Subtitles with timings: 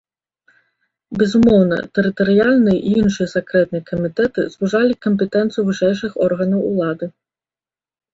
[1.21, 7.05] Безумоўна, тэрытарыяльныя і іншыя сакрэтныя камітэты звужалі кампетэнцыю вышэйшых органаў улады.